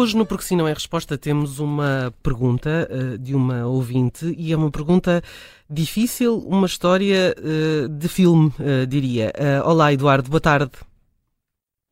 Hoje 0.00 0.16
no 0.16 0.24
Porque 0.24 0.44
Se 0.44 0.56
Não 0.56 0.66
é 0.66 0.72
Resposta 0.72 1.18
temos 1.18 1.58
uma 1.58 2.10
pergunta 2.22 2.88
uh, 2.90 3.18
de 3.18 3.34
uma 3.34 3.66
ouvinte 3.66 4.34
e 4.38 4.50
é 4.50 4.56
uma 4.56 4.70
pergunta 4.70 5.20
difícil, 5.68 6.38
uma 6.38 6.66
história 6.66 7.34
uh, 7.36 7.86
de 7.86 8.08
filme, 8.08 8.50
uh, 8.58 8.86
diria. 8.86 9.30
olá 9.62 9.92
Eduardo, 9.92 10.30
boa 10.30 10.40
tarde. 10.40 10.70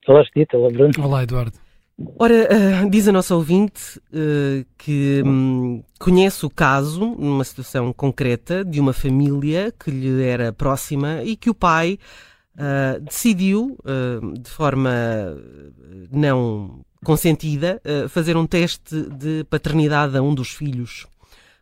Olá 0.06 0.24
Stita, 0.24 0.56
olá 0.56 0.70
Bruno. 0.70 0.92
Olá 1.04 1.22
Eduardo. 1.22 1.52
Ora, 2.18 2.48
diz 2.88 3.06
a 3.08 3.12
nossa 3.12 3.36
ouvinte 3.36 4.00
que 4.78 5.22
um, 5.26 5.82
conhece 5.98 6.46
o 6.46 6.50
caso, 6.50 7.14
numa 7.18 7.44
situação 7.44 7.92
concreta, 7.92 8.64
de 8.64 8.80
uma 8.80 8.94
família 8.94 9.70
que 9.70 9.90
lhe 9.90 10.22
era 10.22 10.50
próxima 10.50 11.22
e 11.24 11.36
que 11.36 11.50
o 11.50 11.54
pai 11.54 11.98
decidiu, 13.02 13.76
de 14.40 14.48
forma 14.48 14.90
não 16.10 16.82
consentida, 17.04 17.80
uh, 17.84 18.08
fazer 18.08 18.36
um 18.36 18.46
teste 18.46 19.02
de 19.10 19.44
paternidade 19.44 20.16
a 20.16 20.22
um 20.22 20.34
dos 20.34 20.50
filhos. 20.50 21.06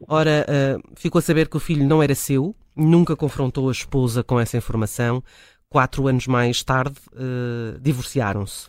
Ora, 0.07 0.47
uh, 0.49 0.83
ficou 0.95 1.19
a 1.19 1.23
saber 1.23 1.49
que 1.49 1.57
o 1.57 1.61
filho 1.61 1.87
não 1.87 2.03
era 2.03 2.15
seu, 2.15 2.55
nunca 2.75 3.17
confrontou 3.17 3.69
a 3.69 3.73
esposa 3.73 4.23
com 4.23 4.39
essa 4.39 4.57
informação. 4.57 5.23
Quatro 5.69 6.07
anos 6.07 6.27
mais 6.27 6.63
tarde, 6.63 6.97
uh, 7.13 7.79
divorciaram-se. 7.81 8.69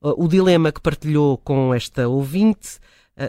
o 0.00 0.28
dilema 0.28 0.72
que 0.72 0.80
partilhou 0.80 1.38
com 1.38 1.72
esta 1.72 2.08
ouvinte 2.08 2.78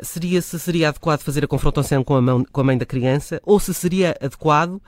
seria 0.02 0.42
se 0.42 0.60
seria 0.60 0.90
adequado 0.90 1.22
fazer 1.22 1.46
a 1.46 1.48
confrontação 1.48 2.04
com 2.04 2.16
a, 2.16 2.22
mão, 2.22 2.44
com 2.52 2.60
a 2.60 2.64
mãe 2.64 2.78
da 2.78 2.88
criança 2.88 3.40
ou 3.46 3.60
se 3.60 3.72
seria 3.72 4.18
adequado 4.20 4.82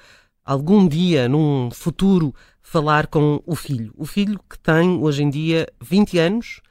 algum 0.43 0.87
dia, 0.87 1.27
num 1.27 1.69
futuro, 1.69 2.33
falar 2.61 3.07
com 3.07 3.41
o 3.45 3.55
filho. 3.55 3.93
O 3.95 4.05
filho 4.05 4.39
que 4.49 4.57
tem 4.57 4.97
hoje 5.01 5.21
em 5.21 5.29
dia 5.29 5.67
20 5.81 6.17
anos, 6.17 6.61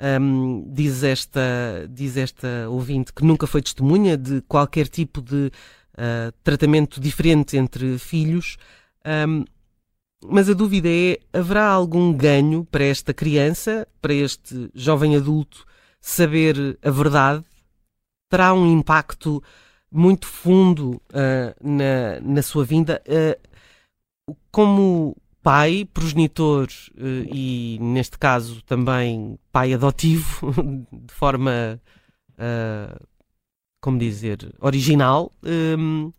um, 0.00 0.64
diz, 0.72 1.02
esta, 1.02 1.86
diz 1.88 2.16
esta 2.16 2.68
ouvinte 2.68 3.12
que 3.12 3.24
nunca 3.24 3.46
foi 3.46 3.60
testemunha 3.60 4.16
de 4.16 4.40
qualquer 4.42 4.88
tipo 4.88 5.20
de 5.20 5.52
uh, 5.94 6.32
tratamento 6.42 7.00
diferente 7.00 7.56
entre 7.56 7.98
filhos. 7.98 8.56
Um, 9.04 9.44
mas 10.24 10.48
a 10.48 10.54
dúvida 10.54 10.88
é: 10.88 11.18
haverá 11.32 11.66
algum 11.66 12.12
ganho 12.12 12.64
para 12.64 12.84
esta 12.84 13.12
criança, 13.12 13.86
para 14.00 14.14
este 14.14 14.70
jovem 14.74 15.16
adulto, 15.16 15.66
saber 16.00 16.78
a 16.82 16.90
verdade? 16.90 17.44
Terá 18.30 18.54
um 18.54 18.70
impacto 18.70 19.42
muito 19.90 20.26
fundo 20.26 21.02
uh, 21.10 21.54
na, 21.62 22.20
na 22.20 22.42
sua 22.42 22.64
vinda? 22.64 23.02
Uh, 23.06 24.34
como 24.50 25.16
pai, 25.42 25.86
progenitor 25.92 26.68
eh, 26.96 27.26
e, 27.32 27.78
neste 27.80 28.18
caso, 28.18 28.62
também 28.64 29.38
pai 29.52 29.72
adotivo, 29.74 30.52
de 30.92 31.12
forma, 31.12 31.80
uh, 32.32 33.06
como 33.80 33.98
dizer, 33.98 34.38
original. 34.60 35.32
Um, 35.42 36.12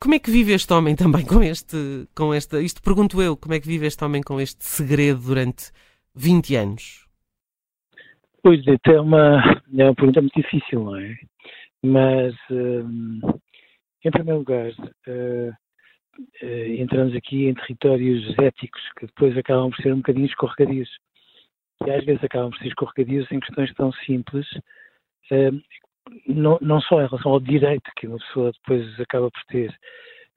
como 0.00 0.14
é 0.14 0.18
que 0.18 0.30
vive 0.30 0.52
este 0.52 0.72
homem 0.72 0.96
também 0.96 1.24
com 1.24 1.42
este, 1.42 2.08
com 2.14 2.34
esta, 2.34 2.60
isto 2.60 2.82
pergunto 2.82 3.22
eu, 3.22 3.36
como 3.36 3.54
é 3.54 3.60
que 3.60 3.68
vive 3.68 3.86
este 3.86 4.04
homem 4.04 4.22
com 4.22 4.40
este 4.40 4.64
segredo 4.64 5.20
durante 5.20 5.70
20 6.14 6.56
anos? 6.56 7.06
Pois 8.42 8.60
é, 8.66 8.76
é 8.84 9.00
uma, 9.00 9.40
é 9.78 9.84
uma 9.84 9.94
pergunta 9.94 10.20
muito 10.20 10.34
difícil, 10.34 10.82
não 10.82 10.96
é? 10.96 11.16
Mas, 11.84 12.34
um, 12.50 13.20
em 14.04 14.10
primeiro 14.10 14.40
lugar, 14.40 14.70
uh, 14.70 15.54
entramos 16.78 17.14
aqui 17.14 17.46
em 17.46 17.54
territórios 17.54 18.38
éticos 18.38 18.82
que 18.98 19.06
depois 19.06 19.36
acabam 19.36 19.70
por 19.70 19.82
ser 19.82 19.92
um 19.92 19.98
bocadinho 19.98 20.26
escorregadios. 20.26 20.90
E 21.86 21.90
às 21.90 22.04
vezes 22.04 22.22
acabam 22.22 22.50
por 22.50 22.58
ser 22.58 22.68
escorregadios 22.68 23.30
em 23.32 23.40
questões 23.40 23.72
tão 23.74 23.92
simples, 23.92 24.46
uh, 25.30 25.62
não, 26.26 26.58
não, 26.60 26.80
só 26.80 27.00
em 27.02 27.06
relação 27.06 27.32
ao 27.32 27.40
direito 27.40 27.90
que 27.96 28.06
uma 28.06 28.18
pessoa 28.18 28.52
depois 28.52 29.00
acaba 29.00 29.30
por 29.30 29.42
ter, 29.48 29.70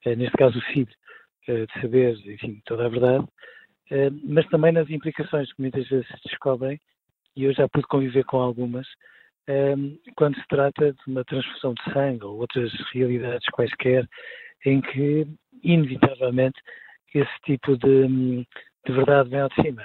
uh, 0.05 0.15
neste 0.15 0.37
caso 0.37 0.57
o 0.57 0.73
filho, 0.73 0.93
de 1.47 1.79
saber, 1.79 2.17
enfim, 2.25 2.59
toda 2.65 2.87
a 2.87 2.89
verdade, 2.89 3.23
mas 4.23 4.47
também 4.47 4.71
nas 4.71 4.89
implicações 4.89 5.53
que 5.53 5.61
muitas 5.61 5.87
vezes 5.87 6.07
se 6.07 6.29
descobrem, 6.29 6.79
e 7.35 7.43
eu 7.43 7.53
já 7.53 7.69
pude 7.69 7.85
conviver 7.85 8.25
com 8.25 8.37
algumas, 8.37 8.87
quando 10.15 10.35
se 10.37 10.47
trata 10.47 10.91
de 10.91 10.99
uma 11.05 11.23
transfusão 11.23 11.75
de 11.75 11.93
sangue 11.93 12.25
ou 12.25 12.39
outras 12.39 12.71
realidades 12.91 13.47
quaisquer 13.51 14.09
em 14.65 14.81
que, 14.81 15.27
inevitavelmente, 15.63 16.59
esse 17.13 17.39
tipo 17.43 17.77
de, 17.77 18.45
de 18.85 18.91
verdade 18.91 19.29
vem 19.29 19.39
ao 19.41 19.49
de 19.49 19.61
cima. 19.61 19.83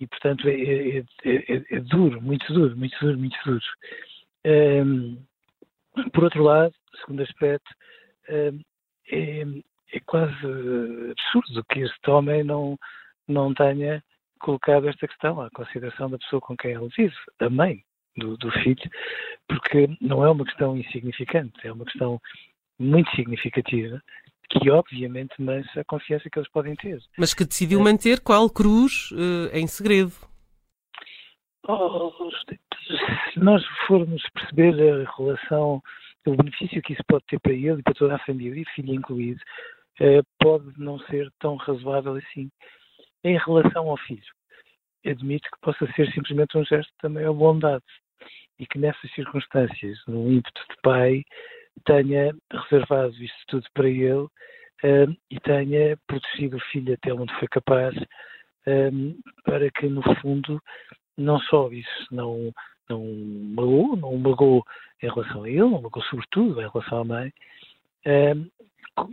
E, 0.00 0.06
portanto, 0.06 0.48
é, 0.48 0.52
é, 0.52 0.98
é, 1.24 1.64
é, 1.70 1.80
duro, 1.80 2.20
muito 2.22 2.52
duro, 2.52 2.76
muito 2.76 2.96
duro, 3.00 3.18
muito 3.18 3.36
duro. 3.44 3.64
Um, 4.44 5.18
por 6.12 6.24
outro 6.24 6.42
lado, 6.42 6.72
segundo 7.00 7.22
aspecto, 7.22 7.68
um, 8.28 8.60
é, 9.10 9.44
é, 9.92 10.00
quase 10.06 10.34
absurdo 11.10 11.64
que 11.70 11.80
este 11.80 12.10
homem 12.10 12.44
não, 12.44 12.78
não 13.26 13.52
tenha 13.54 14.02
colocado 14.38 14.88
esta 14.88 15.08
questão 15.08 15.40
à 15.40 15.50
consideração 15.50 16.08
da 16.08 16.18
pessoa 16.18 16.40
com 16.40 16.56
quem 16.56 16.72
ele 16.72 16.88
vive, 16.96 17.16
da 17.40 17.50
mãe 17.50 17.82
do, 18.16 18.36
do 18.36 18.50
filho, 18.62 18.90
porque 19.48 19.88
não 20.00 20.24
é 20.24 20.30
uma 20.30 20.44
questão 20.44 20.76
insignificante, 20.76 21.66
é 21.66 21.72
uma 21.72 21.84
questão 21.84 22.20
muito 22.78 23.10
significativa 23.16 24.00
que 24.50 24.70
obviamente 24.70 25.40
mancha 25.40 25.80
a 25.80 25.84
confiança 25.84 26.28
que 26.30 26.38
eles 26.38 26.50
podem 26.50 26.74
ter. 26.76 27.00
Mas 27.16 27.34
que 27.34 27.44
decidiu 27.44 27.80
é. 27.80 27.82
manter 27.82 28.20
qual 28.20 28.48
cruz 28.48 29.10
uh, 29.12 29.50
em 29.52 29.66
segredo? 29.66 30.12
Oh, 31.66 32.30
se 33.32 33.38
nós 33.38 33.62
formos 33.86 34.22
perceber 34.32 34.72
a 34.80 35.10
relação, 35.16 35.82
o 36.26 36.36
benefício 36.36 36.80
que 36.80 36.94
isso 36.94 37.02
pode 37.06 37.24
ter 37.26 37.38
para 37.40 37.52
ele 37.52 37.80
e 37.80 37.82
para 37.82 37.94
toda 37.94 38.16
a 38.16 38.24
família, 38.24 38.64
filho 38.74 38.94
incluído, 38.94 39.40
uh, 40.00 40.24
pode 40.38 40.72
não 40.78 40.98
ser 41.00 41.30
tão 41.38 41.56
razoável 41.56 42.14
assim. 42.14 42.50
Em 43.22 43.36
relação 43.36 43.90
ao 43.90 43.98
filho, 43.98 44.22
admito 45.04 45.48
que 45.50 45.60
possa 45.60 45.92
ser 45.92 46.10
simplesmente 46.12 46.56
um 46.56 46.64
gesto 46.64 46.92
também 47.00 47.26
à 47.26 47.32
bondade 47.32 47.84
e 48.58 48.66
que 48.66 48.78
nessas 48.78 49.10
circunstâncias, 49.12 49.98
num 50.06 50.32
ímpeto 50.32 50.60
de 50.70 50.76
pai, 50.82 51.22
tenha 51.84 52.34
reservado 52.50 53.14
isto 53.22 53.38
tudo 53.48 53.66
para 53.74 53.88
ele 53.88 54.26
um, 54.84 55.16
e 55.30 55.40
tenha 55.40 55.96
protegido 56.06 56.56
o 56.56 56.64
filho 56.72 56.94
até 56.94 57.12
onde 57.12 57.34
foi 57.34 57.48
capaz, 57.48 57.94
um, 58.66 59.18
para 59.44 59.70
que, 59.70 59.86
no 59.86 60.02
fundo, 60.20 60.60
não 61.16 61.40
só 61.40 61.70
isso 61.70 62.06
não, 62.10 62.52
não 62.88 63.04
magoou, 63.54 63.96
não 63.96 64.16
magoou 64.16 64.64
em 65.02 65.08
relação 65.08 65.44
a 65.44 65.48
ele, 65.48 65.60
não 65.60 65.82
magoou 65.82 66.04
sobretudo 66.06 66.60
em 66.60 66.68
relação 66.68 67.00
à 67.00 67.04
mãe, 67.04 67.32
um, 68.06 68.48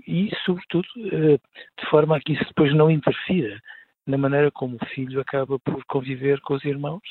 e, 0.07 0.31
sobretudo, 0.45 0.87
uh, 0.97 1.39
de 1.79 1.89
forma 1.89 2.17
a 2.17 2.19
que 2.19 2.33
isso 2.33 2.45
depois 2.45 2.73
não 2.73 2.89
interfira 2.89 3.59
na 4.05 4.17
maneira 4.17 4.51
como 4.51 4.77
o 4.79 4.85
filho 4.87 5.19
acaba 5.19 5.57
por 5.59 5.83
conviver 5.85 6.39
com 6.41 6.53
os 6.53 6.63
irmãos, 6.63 7.03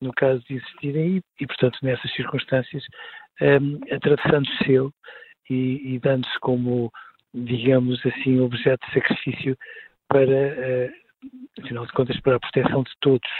no 0.00 0.12
caso 0.12 0.42
de 0.48 0.56
existirem, 0.56 1.18
e, 1.18 1.22
e 1.40 1.46
portanto, 1.46 1.78
nessas 1.82 2.12
circunstâncias, 2.14 2.84
um, 3.40 3.80
atravessando-se 3.94 4.70
ele 4.70 4.90
e, 5.50 5.94
e 5.94 5.98
dando-se 5.98 6.38
como, 6.40 6.92
digamos 7.34 8.04
assim, 8.06 8.40
objeto 8.40 8.86
de 8.86 8.94
sacrifício 8.94 9.56
para, 10.08 10.22
uh, 10.22 11.62
afinal 11.62 11.86
de 11.86 11.92
contas, 11.92 12.20
para 12.20 12.36
a 12.36 12.40
proteção 12.40 12.82
de 12.82 12.92
todos. 13.00 13.30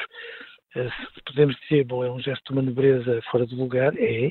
Uh, 0.75 1.23
podemos 1.27 1.57
dizer, 1.61 1.85
bom, 1.85 2.05
é 2.05 2.11
um 2.11 2.21
gesto 2.21 2.45
de 2.47 2.53
uma 2.53 2.63
nobreza 2.63 3.21
fora 3.31 3.47
do 3.47 3.57
lugar, 3.57 3.93
é. 3.99 4.31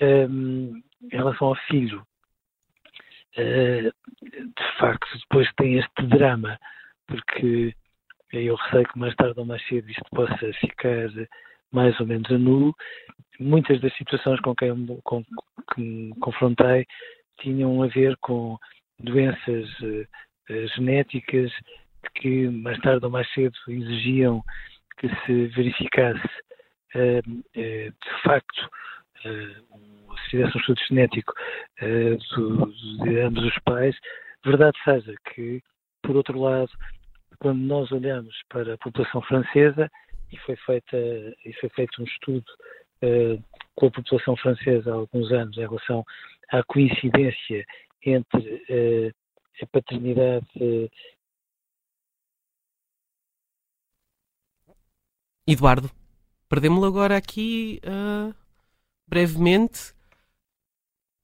Um, 0.00 0.80
em 1.12 1.16
relação 1.16 1.48
ao 1.48 1.56
filho, 1.68 2.06
de 3.36 4.78
facto 4.78 5.06
depois 5.18 5.48
tem 5.56 5.78
este 5.78 6.02
drama, 6.06 6.58
porque 7.06 7.74
eu 8.32 8.54
receio 8.54 8.88
que 8.88 8.98
mais 8.98 9.14
tarde 9.14 9.38
ou 9.38 9.46
mais 9.46 9.64
cedo 9.66 9.88
isto 9.90 10.04
possa 10.10 10.52
ficar 10.60 11.08
mais 11.72 11.98
ou 12.00 12.06
menos 12.06 12.30
a 12.30 12.38
nulo. 12.38 12.74
Muitas 13.38 13.80
das 13.80 13.94
situações 13.96 14.40
com 14.40 14.54
quem 14.54 14.86
com, 15.04 15.22
que 15.22 15.80
me 15.80 16.14
confrontei 16.20 16.86
tinham 17.40 17.82
a 17.82 17.86
ver 17.86 18.16
com 18.20 18.58
doenças 18.98 19.68
uh, 19.80 20.06
genéticas 20.74 21.52
que 22.16 22.48
mais 22.48 22.78
tarde 22.80 23.04
ou 23.04 23.10
mais 23.10 23.30
cedo 23.32 23.54
exigiam 23.68 24.42
que 24.98 25.08
se 25.24 25.46
verificasse 25.48 26.26
uh, 26.94 27.30
uh, 27.30 27.44
de 27.54 28.22
facto 28.24 28.70
se 29.20 30.30
fizesse 30.30 30.56
um 30.56 30.60
estudo 30.60 30.80
genético 30.88 31.32
do, 32.36 32.72
de 33.02 33.20
ambos 33.20 33.44
os 33.44 33.58
pais. 33.64 33.96
Verdade 34.44 34.78
seja 34.84 35.12
que, 35.34 35.60
por 36.02 36.14
outro 36.14 36.38
lado, 36.40 36.70
quando 37.40 37.58
nós 37.58 37.90
olhamos 37.90 38.34
para 38.48 38.74
a 38.74 38.78
população 38.78 39.20
francesa, 39.22 39.90
e 40.30 40.36
foi, 40.38 40.56
feita, 40.56 40.96
e 40.96 41.52
foi 41.60 41.68
feito 41.70 42.02
um 42.02 42.04
estudo 42.04 42.46
uh, 43.02 43.42
com 43.74 43.86
a 43.86 43.90
população 43.90 44.36
francesa 44.36 44.90
há 44.90 44.94
alguns 44.94 45.30
anos 45.32 45.56
em 45.56 45.60
relação 45.60 46.04
à 46.50 46.62
coincidência 46.64 47.64
entre 48.04 48.54
uh, 48.70 49.14
a 49.62 49.66
paternidade. 49.66 50.46
Uh... 50.56 50.88
Eduardo, 55.46 55.90
perdemos-lo 56.48 56.84
agora 56.84 57.16
aqui 57.16 57.80
brevemente. 59.08 59.94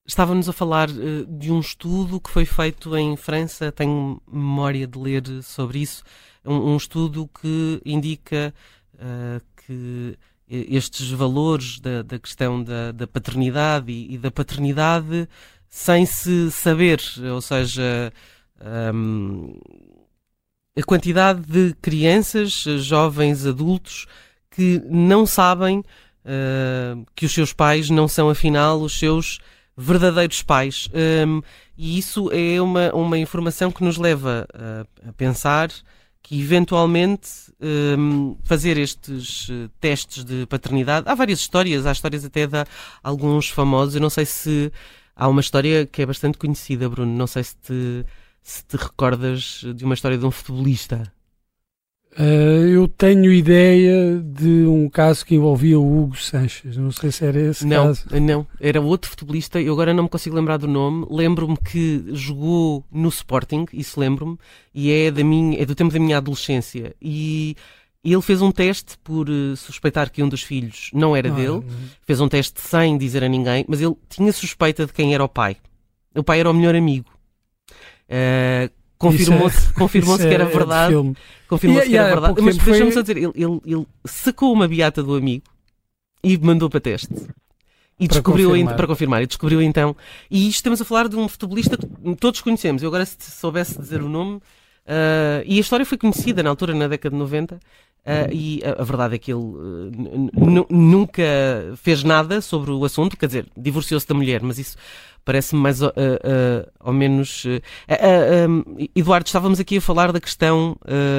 Estávamos 0.07 0.49
a 0.49 0.53
falar 0.53 0.89
de 0.89 1.53
um 1.53 1.61
estudo 1.61 2.21
que 2.21 2.31
foi 2.31 2.47
feito 2.47 2.97
em 2.97 3.17
França, 3.17 3.71
tenho 3.71 4.21
memória 4.27 4.87
de 4.87 4.99
ler 4.99 5.43
sobre 5.43 5.81
isso, 5.81 6.03
um, 6.45 6.73
um 6.73 6.77
estudo 6.77 7.29
que 7.29 7.83
indica 7.85 8.55
que 9.67 10.19
estes 10.49 11.11
valores 11.11 11.81
da, 11.81 12.03
da 12.03 12.19
questão 12.19 12.63
da, 12.63 12.93
da 12.93 13.07
paternidade 13.07 13.91
e, 13.91 14.15
e, 14.15 14.19
da 14.19 14.31
paternidade 14.31 15.29
sem 15.69 16.07
se 16.07 16.51
saber, 16.53 17.01
ou 17.33 17.41
seja, 17.41 18.13
um, 18.95 19.59
a 20.77 20.83
quantidade 20.83 21.41
de 21.43 21.75
crianças, 21.81 22.65
jovens, 22.79 23.47
adultos 23.47 24.07
que 24.51 24.81
não 24.89 25.27
sabem 25.27 25.81
uh, 25.81 27.05
que 27.15 27.27
os 27.27 27.33
seus 27.33 27.53
pais 27.53 27.91
não 27.91 28.07
são 28.07 28.29
afinal 28.31 28.81
os 28.81 28.99
seus 28.99 29.41
verdadeiros 29.77 30.43
pais. 30.43 30.89
Um, 31.27 31.43
e 31.77 31.99
isso 31.99 32.31
é 32.33 32.61
uma, 32.61 32.95
uma 32.95 33.19
informação 33.19 33.73
que 33.73 33.83
nos 33.83 33.97
leva 33.97 34.47
a, 34.55 35.09
a 35.09 35.13
pensar 35.13 35.71
que 36.25 36.41
eventualmente 36.41 37.29
um, 37.61 38.35
fazer 38.45 38.79
estes 38.79 39.51
uh, 39.51 39.69
testes 39.79 40.25
de 40.25 40.47
paternidade. 40.47 41.07
Há 41.07 41.15
várias 41.15 41.39
histórias, 41.39 41.85
há 41.85 41.93
histórias 41.93 42.25
até 42.25 42.47
de 42.47 42.65
alguns 43.03 43.51
famosos. 43.51 43.95
Eu 43.95 44.01
não 44.01 44.09
sei 44.09 44.25
se 44.25 44.73
há 45.15 45.29
uma 45.29 45.43
história 45.43 45.85
que 45.85 46.01
é 46.01 46.07
bastante 46.07 46.39
conhecida, 46.39 46.89
Bruno. 46.89 47.15
Não 47.15 47.27
sei 47.27 47.45
se 47.45 47.57
te, 47.57 48.07
se 48.43 48.65
te 48.65 48.75
recordas 48.75 49.65
de 49.77 49.85
uma 49.85 49.93
história 49.93 50.17
de 50.17 50.25
um 50.25 50.31
futebolista. 50.31 51.13
Uh, 52.17 52.69
eu 52.69 52.87
tenho 52.87 53.33
ideia 53.33 54.21
de 54.21 54.67
um 54.67 54.89
caso 54.89 55.27
que 55.27 55.35
envolvia 55.35 55.79
o 55.79 56.03
Hugo 56.03 56.17
Sanches. 56.17 56.77
Não 56.77 56.93
sei 56.93 57.11
se 57.11 57.25
era 57.25 57.41
esse 57.41 57.67
não, 57.67 57.87
caso. 57.87 58.05
Não, 58.21 58.47
era 58.61 58.81
outro 58.81 59.11
futebolista. 59.11 59.61
Eu 59.61 59.73
agora 59.73 59.93
não 59.93 60.05
me 60.05 60.09
consigo 60.09 60.37
lembrar 60.37 60.59
do 60.59 60.69
nome. 60.69 61.07
Lembro-me 61.11 61.57
que 61.57 62.05
jogou 62.13 62.85
no 62.91 63.09
Sporting, 63.09 63.67
isso 63.73 63.99
lembro-me, 63.99 64.39
e 64.73 64.93
é, 64.93 65.11
da 65.11 65.25
minha, 65.25 65.61
é 65.61 65.67
do 65.67 65.75
tempo 65.75 65.93
da 65.93 65.99
minha 65.99 66.19
adolescência. 66.19 66.95
E 67.03 67.57
ele 68.05 68.23
fez 68.23 68.41
um 68.41 68.53
teste 68.53 68.97
por 69.03 69.29
uh, 69.29 69.57
suspeitar 69.57 70.09
que 70.11 70.23
um 70.23 70.29
dos 70.29 70.43
filhos 70.43 70.91
não 70.93 71.17
era 71.17 71.31
dele. 71.31 71.49
Não. 71.49 71.65
Fez 72.03 72.21
um 72.21 72.29
teste 72.29 72.61
sem 72.61 72.97
dizer 72.97 73.25
a 73.25 73.29
ninguém, 73.29 73.65
mas 73.67 73.81
ele 73.81 73.97
tinha 74.09 74.33
suspeita 74.33 74.87
de 74.87 74.93
quem 74.93 75.15
era 75.15 75.25
o 75.25 75.29
pai. 75.29 75.57
O 76.15 76.23
pai 76.23 76.39
era 76.39 76.51
o 76.51 76.55
melhor 76.55 76.77
amigo. 76.77 77.11
Uh, 78.09 78.71
confirmou-se 79.11 79.69
é, 79.69 79.73
confirmou 79.73 80.17
que 80.17 80.25
era 80.25 80.45
é 80.45 80.47
verdade. 80.47 80.95
confirmou-se 81.49 81.89
que 81.89 81.97
era 81.97 82.09
verdade. 82.09 82.43
Mas 82.43 82.57
deixa-me 82.57 82.93
só 82.93 83.01
dizer, 83.01 83.17
ele, 83.19 83.87
sacou 84.05 84.53
uma 84.53 84.69
beata 84.69 85.03
do 85.03 85.15
amigo 85.15 85.45
e 86.23 86.37
mandou 86.39 86.69
para 86.71 86.81
teste. 86.81 87.15
E 87.99 88.09
para 88.09 88.17
descobriu 88.17 88.51
confirmar. 88.51 88.77
para 88.77 88.87
confirmar, 88.87 89.23
e 89.23 89.27
descobriu 89.27 89.63
então. 89.63 89.97
E 90.31 90.49
isto 90.49 90.57
estamos 90.57 90.81
a 90.81 90.85
falar 90.85 91.09
de 91.09 91.17
um 91.17 91.29
futebolista 91.29 91.77
que 91.77 92.17
todos 92.17 92.41
conhecemos. 92.41 92.83
Eu 92.83 92.89
agora, 92.89 93.07
se 93.07 93.17
soubesse 93.31 93.79
dizer 93.79 94.03
o 94.03 94.09
nome, 94.09 94.41
Uh, 94.87 95.41
e 95.47 95.57
a 95.57 95.61
história 95.61 95.87
foi 95.87 95.97
conhecida 95.97 96.43
na 96.43 96.51
altura, 96.51 96.75
na 96.75 96.87
década 96.87 97.15
de 97.15 97.19
90, 97.19 97.55
uh, 97.55 97.59
e 98.31 98.61
a, 98.63 98.83
a, 98.83 98.85
verdade 98.85 99.15
é 99.15 99.19
que 99.19 99.33
ele 99.33 99.41
uh, 99.41 100.67
nunca 100.69 101.23
fez 101.77 102.05
nada 102.05 102.43
sobre 102.43 102.71
o 102.71 102.85
assunto, 102.85 103.17
quer 103.17 103.27
dizer, 103.27 103.47
divorciou-se 103.57 104.07
da 104.07 104.15
mulher, 104.15 104.43
mas 104.43 104.59
isso 104.59 104.77
parece-me 105.25 105.63
mais 105.63 105.81
ou 105.81 106.93
menos. 106.93 107.47
Um, 107.47 108.77
Eduardo, 108.95 109.27
estávamos 109.27 109.59
aqui 109.59 109.79
a 109.79 109.81
falar 109.81 110.13
da 110.13 110.21
questão 110.21 110.77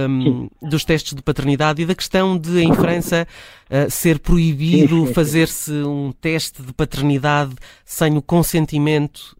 um, 0.07 0.47
dos 0.61 0.85
testes 0.85 1.15
de 1.15 1.23
paternidade 1.23 1.81
e 1.81 1.87
da 1.87 1.95
questão 1.95 2.37
de 2.37 2.61
em 2.61 2.71
França 2.71 3.27
ser 3.89 4.19
proibido 4.19 5.07
fazer-se 5.07 5.71
um 5.71 6.11
teste 6.11 6.61
de 6.61 6.71
paternidade 6.71 7.55
sem 7.83 8.15
o 8.15 8.21
consentimento. 8.21 9.35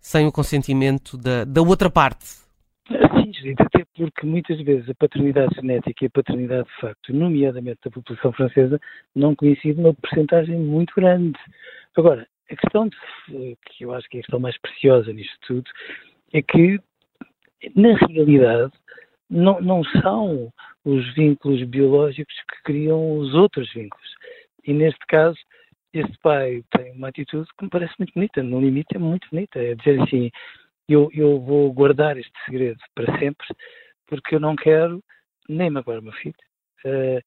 Sem 0.00 0.26
o 0.26 0.32
consentimento 0.32 1.16
da, 1.16 1.44
da 1.44 1.62
outra 1.62 1.90
parte. 1.90 2.40
Sim, 2.88 3.54
até 3.58 3.84
porque 3.94 4.26
muitas 4.26 4.60
vezes 4.62 4.88
a 4.88 4.94
paternidade 4.94 5.54
genética 5.54 6.04
e 6.04 6.06
a 6.06 6.10
paternidade 6.10 6.68
de 6.68 6.80
facto, 6.80 7.12
nomeadamente 7.12 7.78
da 7.84 7.90
população 7.90 8.32
francesa, 8.32 8.80
não 9.14 9.36
coincide 9.36 9.78
uma 9.78 9.94
porcentagem 9.94 10.58
muito 10.58 10.92
grande. 10.94 11.38
Agora, 11.96 12.26
a 12.50 12.56
questão 12.56 12.88
de, 12.88 13.56
que 13.66 13.84
eu 13.84 13.94
acho 13.94 14.08
que 14.08 14.16
é 14.16 14.20
a 14.20 14.22
questão 14.22 14.40
mais 14.40 14.58
preciosa 14.58 15.12
nisto 15.12 15.36
tudo 15.46 15.70
é 16.32 16.42
que, 16.42 16.80
na 17.76 17.96
realidade, 18.08 18.72
não, 19.28 19.60
não 19.60 19.84
são 19.84 20.52
os 20.84 21.14
vínculos 21.14 21.62
biológicos 21.64 22.34
que 22.50 22.62
criam 22.64 23.18
os 23.18 23.34
outros 23.34 23.72
vínculos. 23.72 24.08
E 24.66 24.72
neste 24.72 25.06
caso, 25.06 25.38
este 25.92 26.16
pai 26.22 26.62
tem 26.76 26.92
uma 26.92 27.08
atitude 27.08 27.48
que 27.58 27.64
me 27.64 27.70
parece 27.70 27.94
muito 27.98 28.12
bonita, 28.14 28.42
no 28.42 28.60
limite 28.60 28.96
é 28.96 28.98
muito 28.98 29.28
bonita, 29.30 29.58
é 29.58 29.74
dizer 29.74 30.00
assim, 30.02 30.30
eu, 30.88 31.08
eu 31.12 31.40
vou 31.40 31.72
guardar 31.72 32.16
este 32.16 32.32
segredo 32.44 32.78
para 32.94 33.18
sempre, 33.18 33.46
porque 34.06 34.34
eu 34.34 34.40
não 34.40 34.56
quero 34.56 35.02
nem 35.48 35.70
magoar 35.70 35.98
o 35.98 36.02
meu 36.02 36.12
filho 36.12 36.34
uh, 36.84 37.20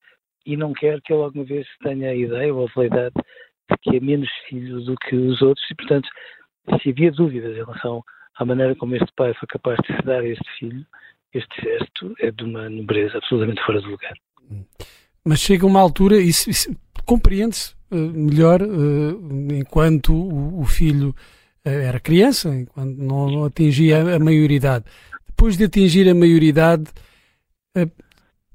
e 0.46 0.58
não 0.58 0.74
quero 0.74 1.02
que 1.02 1.14
ele 1.14 1.24
alguma 1.24 1.46
vez 1.46 1.68
tenha 1.82 2.10
a 2.10 2.16
ideia 2.16 2.54
ou 2.54 2.66
a 2.66 2.72
validade 2.74 3.16
de 3.16 3.78
que 3.82 3.98
é 3.98 4.00
menos 4.00 4.30
filho 4.48 4.82
do 4.82 4.96
que 4.96 5.16
os 5.16 5.42
outros 5.42 5.66
e, 5.70 5.76
portanto, 5.76 6.08
se 6.82 6.90
havia 6.90 7.12
dúvidas 7.12 7.52
em 7.52 7.64
relação 7.64 8.04
à 8.36 8.46
maneira 8.46 8.76
como 8.76 8.96
este 8.96 9.12
pai 9.16 9.34
foi 9.36 9.48
capaz 9.48 9.78
de 9.88 9.96
se 9.96 10.02
dar 10.04 10.22
a 10.22 10.28
este 10.28 10.50
filho, 10.60 10.86
este 11.34 11.62
gesto 11.62 12.14
é 12.20 12.32
de 12.32 12.44
uma 12.44 12.70
nobreza 12.70 13.18
absolutamente 13.18 13.64
fora 13.64 13.82
de 13.82 13.88
lugar. 13.88 14.14
Mas 15.26 15.40
chega 15.40 15.66
uma 15.66 15.80
altura, 15.80 16.18
isso 16.18 16.50
compreende-se 17.06 17.76
melhor 17.96 18.62
uh, 18.62 19.54
enquanto 19.54 20.14
o, 20.14 20.64
filho 20.66 21.16
eh, 21.66 21.86
era 21.86 22.00
criança, 22.00 22.50
quando 22.74 22.98
não 22.98 23.46
atingia 23.46 24.16
a 24.16 24.20
maioridade. 24.20 24.86
Depois 25.28 25.58
de 25.58 25.66
atingir 25.66 26.10
a 26.10 26.14
maioridade, 26.14 26.86
eh, 27.76 27.88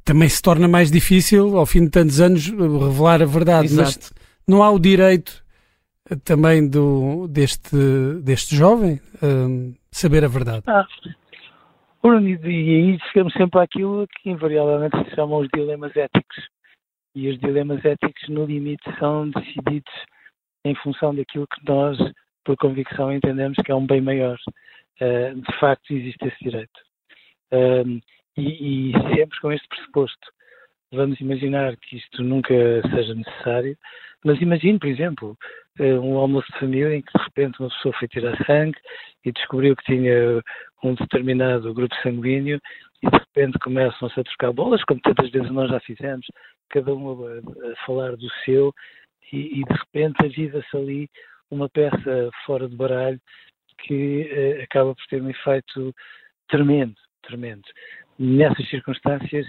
também 0.04 0.28
se 0.28 0.40
torna 0.40 0.68
mais 0.68 0.90
difícil, 0.90 1.56
ao 1.56 1.66
fim 1.66 1.84
de 1.84 1.90
tantos 1.90 2.20
anos, 2.20 2.48
revelar 2.48 3.22
a 3.22 3.26
verdade. 3.26 3.66
Exato. 3.66 3.84
Mas 3.84 4.12
não 4.46 4.62
há 4.62 4.70
o 4.70 4.78
direito 4.78 5.44
eh, 6.10 6.16
também 6.24 6.68
do, 6.68 7.26
deste, 7.28 7.76
deste 8.22 8.54
jovem 8.56 9.00
um, 9.22 9.74
saber 9.90 10.24
a 10.24 10.28
verdade. 10.28 10.62
Ah, 10.66 10.86
e 12.04 12.46
aí 12.46 12.98
chegamos 13.10 13.32
sempre 13.34 13.60
àquilo 13.60 14.06
que 14.06 14.30
invariavelmente 14.30 14.96
se 15.04 15.14
chamam 15.14 15.40
os 15.40 15.48
dilemas 15.54 15.94
éticos. 15.96 16.36
E 17.18 17.28
os 17.30 17.38
dilemas 17.40 17.84
éticos, 17.84 18.28
no 18.28 18.46
limite, 18.46 18.84
são 19.00 19.28
decididos 19.30 19.92
em 20.64 20.72
função 20.76 21.12
daquilo 21.12 21.48
que 21.48 21.68
nós 21.68 21.98
por 22.44 22.56
convicção 22.56 23.12
entendemos 23.12 23.58
que 23.64 23.72
é 23.72 23.74
um 23.74 23.84
bem 23.84 24.00
maior. 24.00 24.38
Uh, 25.00 25.34
de 25.34 25.58
facto, 25.58 25.92
existe 25.92 26.28
esse 26.28 26.36
direito. 26.40 26.78
Uh, 27.52 28.00
e, 28.36 28.90
e, 28.90 29.16
sempre 29.16 29.40
com 29.40 29.50
este 29.50 29.66
pressuposto. 29.66 30.28
Vamos 30.92 31.20
imaginar 31.20 31.76
que 31.78 31.96
isto 31.96 32.22
nunca 32.22 32.54
seja 32.88 33.12
necessário, 33.16 33.76
mas 34.24 34.40
imagine, 34.40 34.78
por 34.78 34.88
exemplo, 34.88 35.36
uh, 35.80 36.00
um 36.00 36.18
almoço 36.18 36.46
de 36.52 36.60
família 36.60 36.94
em 36.94 37.02
que 37.02 37.18
de 37.18 37.24
repente 37.24 37.58
uma 37.58 37.68
pessoa 37.68 37.94
foi 37.98 38.06
tirar 38.06 38.36
sangue 38.46 38.78
e 39.24 39.32
descobriu 39.32 39.74
que 39.74 39.84
tinha 39.86 40.40
um 40.84 40.94
determinado 40.94 41.74
grupo 41.74 41.96
sanguíneo 42.00 42.60
e 43.02 43.10
de 43.10 43.18
repente 43.18 43.58
começam-se 43.58 44.20
a 44.20 44.22
trocar 44.22 44.52
bolas, 44.52 44.84
como 44.84 45.00
tantas 45.00 45.30
vezes 45.30 45.50
nós 45.50 45.68
já 45.68 45.80
fizemos, 45.80 46.24
cada 46.70 46.94
um 46.94 47.26
a, 47.26 47.38
a 47.38 47.86
falar 47.86 48.16
do 48.16 48.28
seu, 48.44 48.74
e, 49.32 49.60
e 49.60 49.64
de 49.64 49.72
repente 49.72 50.24
avisa-se 50.24 50.76
ali 50.76 51.10
uma 51.50 51.68
peça 51.68 52.30
fora 52.44 52.68
de 52.68 52.76
baralho 52.76 53.20
que 53.78 54.22
uh, 54.22 54.62
acaba 54.62 54.94
por 54.94 55.06
ter 55.06 55.22
um 55.22 55.30
efeito 55.30 55.94
tremendo, 56.48 56.94
tremendo. 57.22 57.62
Nessas 58.18 58.68
circunstâncias, 58.68 59.46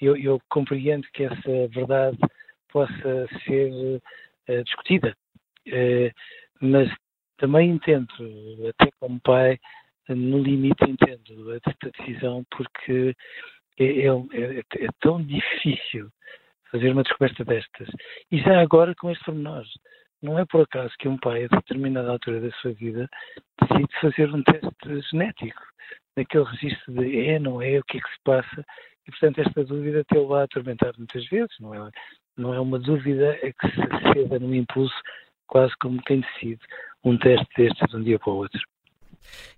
eu, 0.00 0.16
eu 0.16 0.40
compreendo 0.48 1.06
que 1.12 1.24
essa 1.24 1.68
verdade 1.68 2.18
possa 2.70 3.28
ser 3.44 3.70
uh, 3.72 4.64
discutida, 4.64 5.16
uh, 5.68 6.10
mas 6.60 6.88
também 7.38 7.70
entendo, 7.70 8.08
até 8.68 8.90
como 9.00 9.20
pai, 9.20 9.58
no 10.08 10.38
limite 10.38 10.84
entendo 10.84 11.54
esta 11.54 11.90
decisão 11.90 12.44
porque 12.50 13.14
é, 13.78 13.84
é, 13.84 14.06
é, 14.06 14.58
é, 14.58 14.88
tão 15.00 15.22
difícil 15.22 16.10
fazer 16.72 16.90
uma 16.90 17.02
descoberta 17.02 17.44
destas. 17.44 17.88
E 18.30 18.40
já 18.40 18.60
agora 18.60 18.94
com 18.96 19.10
este 19.10 19.24
pormenor. 19.24 19.64
Não 20.22 20.38
é 20.38 20.46
por 20.46 20.62
acaso 20.62 20.92
que 20.98 21.08
um 21.08 21.18
pai, 21.18 21.44
a 21.44 21.56
determinada 21.56 22.10
altura 22.10 22.40
da 22.40 22.50
sua 22.52 22.72
vida, 22.72 23.08
decide 23.60 24.00
fazer 24.00 24.34
um 24.34 24.42
teste 24.42 25.10
genético, 25.10 25.62
naquele 26.16 26.44
registro 26.44 26.94
de 26.94 27.26
é, 27.26 27.38
não 27.38 27.60
é, 27.60 27.78
o 27.78 27.84
que 27.84 27.98
é 27.98 28.00
que 28.00 28.08
se 28.08 28.20
passa, 28.24 28.64
e 29.06 29.10
portanto 29.10 29.40
esta 29.40 29.64
dúvida 29.64 30.04
tê-lo 30.04 30.34
a 30.34 30.44
atormentar 30.44 30.92
muitas 30.96 31.26
vezes, 31.26 31.50
não 31.58 31.74
é, 31.74 31.90
não 32.36 32.54
é 32.54 32.60
uma 32.60 32.78
dúvida 32.78 33.36
é 33.42 33.52
que 33.52 33.68
se 33.68 34.14
ceda 34.14 34.38
num 34.38 34.54
impulso, 34.54 34.94
quase 35.48 35.76
como 35.80 36.00
quem 36.04 36.20
decide 36.20 36.60
um 37.02 37.18
teste 37.18 37.48
destes 37.56 37.90
de 37.90 37.96
um 37.96 38.02
dia 38.04 38.18
para 38.20 38.30
o 38.32 38.36
outro 38.36 38.62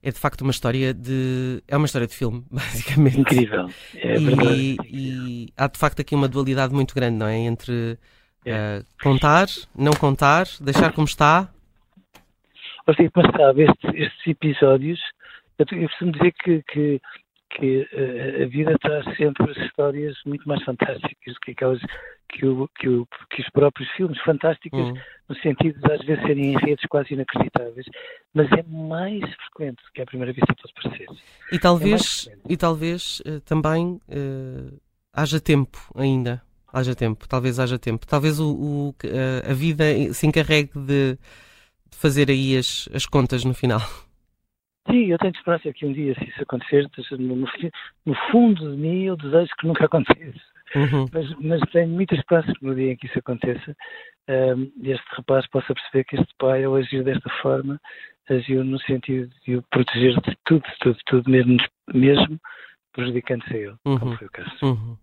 é 0.03 0.11
de 0.11 0.19
facto 0.19 0.43
uma 0.43 0.51
história 0.51 0.93
de. 0.93 1.63
É 1.69 1.77
uma 1.77 1.87
história 1.87 2.07
de 2.07 2.15
filme, 2.15 2.45
basicamente. 2.51 3.19
Incrível. 3.19 3.69
É 3.95 4.17
e. 4.19 4.77
E 4.85 5.49
há 5.57 5.67
de 5.67 5.79
facto 5.79 6.01
aqui 6.01 6.15
uma 6.15 6.29
dualidade 6.29 6.75
muito 6.75 6.95
grande, 6.95 7.17
não 7.17 7.27
é? 7.27 7.37
Entre. 7.37 7.99
Uh, 8.47 8.85
contar, 9.03 9.47
não 9.75 9.93
contar, 9.93 10.45
deixar 10.61 10.93
como 10.93 11.07
está. 11.07 11.49
Você, 12.87 13.11
mas 13.15 13.31
sabe, 13.33 13.63
estes, 13.63 13.95
estes 13.95 14.27
episódios, 14.27 15.01
eu, 15.59 15.79
eu 15.79 15.89
costumo 15.89 16.13
dizer 16.13 16.35
que, 16.43 16.63
que 16.65 17.01
que 17.57 17.83
uh, 17.83 18.43
a 18.43 18.47
vida 18.47 18.77
traz 18.81 19.05
sempre 19.17 19.53
histórias 19.65 20.17
muito 20.27 20.47
mais 20.47 20.63
fantásticas 20.65 21.35
do 21.35 21.41
que 21.41 21.53
aquelas 21.53 21.81
que, 22.35 22.47
o, 22.47 22.69
que, 22.69 22.89
o, 22.89 23.07
que 23.31 23.41
os 23.41 23.49
próprios 23.51 23.89
filmes, 23.93 24.21
fantásticas 24.23 24.81
uhum. 24.81 24.95
no 25.29 25.37
sentido 25.37 25.81
de 25.81 25.93
às 25.93 26.05
vezes 26.05 26.23
serem 26.27 26.53
em 26.53 26.59
redes 26.59 26.85
quase 26.89 27.15
inacreditáveis, 27.15 27.87
mas 28.35 28.51
é 28.53 28.63
mais 28.65 29.23
frequente 29.35 29.83
que 29.95 30.03
à 30.03 30.07
primeira 30.07 30.33
vista 30.33 30.55
pode 30.55 30.75
parecer. 30.75 31.07
E 31.53 31.59
talvez, 31.59 32.29
é 32.31 32.53
e 32.53 32.57
talvez 32.57 33.21
uh, 33.21 33.41
também 33.41 34.01
uh, 34.09 34.81
haja 35.13 35.41
tempo 35.41 35.79
ainda. 35.95 36.43
Haja 36.73 36.93
tempo, 36.93 37.29
talvez 37.29 37.61
haja 37.61 37.79
tempo. 37.79 38.05
Talvez 38.05 38.41
o, 38.41 38.51
o 38.51 38.95
a 39.49 39.53
vida 39.53 39.85
se 40.13 40.27
encarregue 40.27 40.73
de, 40.75 41.17
de 41.89 41.97
fazer 41.97 42.29
aí 42.29 42.57
as, 42.57 42.89
as 42.93 43.07
contas 43.07 43.45
no 43.45 43.55
final. 43.55 43.81
Sim, 44.91 45.07
eu 45.07 45.19
tenho 45.19 45.33
esperança 45.33 45.73
que 45.73 45.87
um 45.87 45.93
dia, 45.93 46.15
se 46.15 46.25
isso 46.29 46.43
acontecer, 46.43 46.91
no, 47.13 47.37
no 47.37 48.15
fundo 48.33 48.73
de 48.73 48.77
mim 48.77 49.05
eu 49.05 49.17
desejo 49.17 49.51
que 49.57 49.69
nunca 49.69 49.85
aconteça. 49.87 50.41
Uhum. 50.75 51.07
Mas, 51.13 51.31
mas, 51.41 51.61
tenho 51.73 51.89
muita 51.89 52.15
esperança 52.15 52.53
que 52.53 52.65
no 52.65 52.75
dia 52.75 52.93
em 52.93 52.97
que 52.97 53.07
isso 53.07 53.19
aconteça, 53.19 53.77
um, 54.29 54.71
este 54.83 55.05
rapaz 55.17 55.47
possa 55.49 55.75
perceber 55.75 56.05
que 56.05 56.17
este 56.17 56.35
pai, 56.39 56.65
ao 56.65 56.75
agir 56.75 57.05
desta 57.05 57.31
forma, 57.43 57.81
agiu 58.29 58.65
no 58.65 58.81
sentido 58.81 59.31
de 59.47 59.57
o 59.57 59.63
proteger 59.71 60.15
de 60.21 60.37
tudo, 60.45 60.63
de 60.63 60.79
tudo, 60.81 60.97
de 60.97 61.05
tudo, 61.07 61.31
mesmo, 61.31 61.57
mesmo 61.93 62.41
prejudicando-se 62.93 63.53
a 63.53 63.57
ele, 63.57 63.75
uhum. 63.85 63.99
como 63.99 64.17
foi 64.17 64.27
o 64.27 64.31
caso. 64.31 64.51
Uhum. 64.63 64.97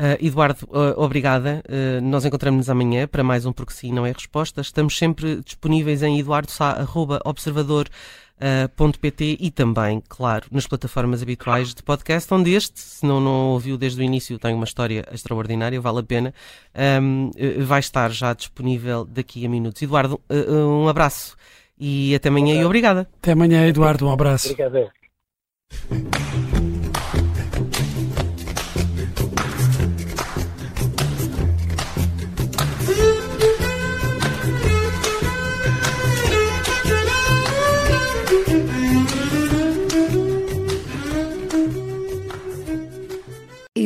Uh, 0.00 0.18
Eduardo, 0.20 0.66
uh, 0.70 1.00
obrigada. 1.00 1.62
Uh, 1.68 2.00
nós 2.02 2.24
encontramos-nos 2.24 2.68
amanhã 2.68 3.06
para 3.06 3.22
mais 3.22 3.46
um 3.46 3.52
Porque 3.52 3.72
Sim 3.72 3.92
Não 3.92 4.04
é 4.04 4.10
Resposta. 4.10 4.60
Estamos 4.60 4.98
sempre 4.98 5.40
disponíveis 5.42 6.02
em 6.02 6.18
eduardo.observador.pt 6.18 7.92
e 9.20 9.50
também, 9.50 10.02
claro, 10.08 10.46
nas 10.50 10.66
plataformas 10.66 11.22
habituais 11.22 11.74
de 11.74 11.82
podcast, 11.82 12.32
onde 12.34 12.52
este, 12.52 12.80
se 12.80 13.06
não, 13.06 13.20
não 13.20 13.48
ouviu 13.50 13.78
desde 13.78 14.00
o 14.00 14.04
início, 14.04 14.38
tem 14.38 14.54
uma 14.54 14.64
história 14.64 15.06
extraordinária, 15.12 15.80
vale 15.80 16.00
a 16.00 16.02
pena, 16.02 16.34
um, 17.02 17.30
vai 17.64 17.80
estar 17.80 18.10
já 18.10 18.34
disponível 18.34 19.04
daqui 19.04 19.46
a 19.46 19.48
minutos. 19.48 19.80
Eduardo, 19.80 20.20
um 20.30 20.88
abraço 20.88 21.36
e 21.78 22.14
até 22.14 22.28
amanhã 22.28 22.60
e 22.60 22.64
obrigada. 22.64 23.08
Até 23.18 23.32
amanhã, 23.32 23.66
Eduardo, 23.66 24.06
um 24.06 24.12
abraço. 24.12 24.50
Obrigado. 24.50 24.90